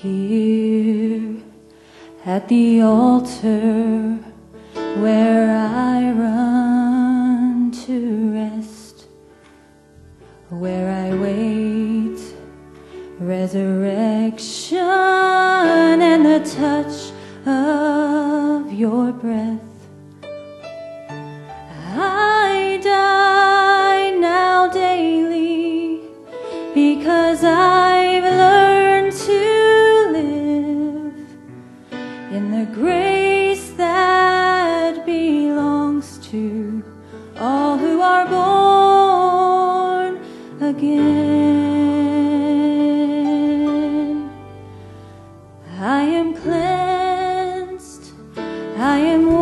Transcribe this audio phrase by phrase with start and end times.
[0.00, 1.34] Here
[2.24, 4.16] at the altar
[5.02, 9.06] where I run to rest,
[10.50, 12.20] where I wait
[13.18, 16.97] resurrection and the touch
[48.98, 49.37] I am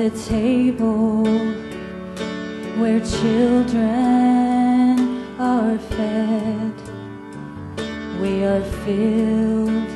[0.00, 1.24] the table
[2.80, 3.76] where children
[5.38, 6.72] are fed.
[8.18, 9.90] We are filled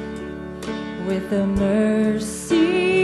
[1.06, 3.03] with the mercy.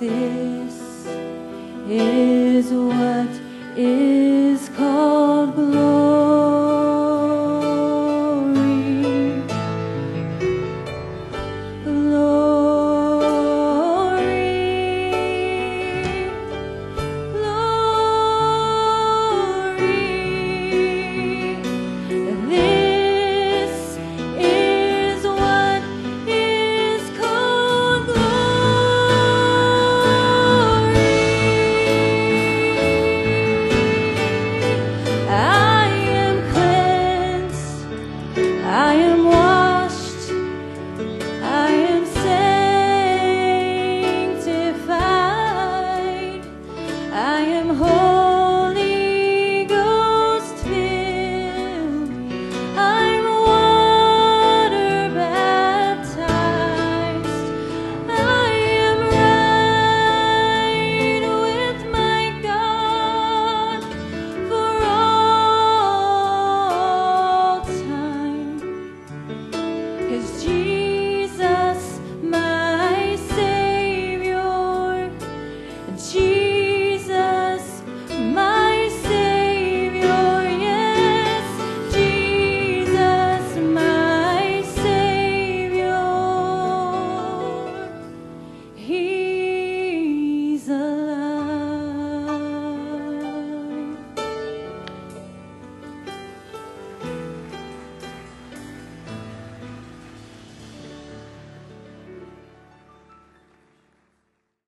[0.00, 1.06] This
[1.88, 3.28] is what
[3.76, 6.27] is called glory.
[47.38, 48.17] I am whole.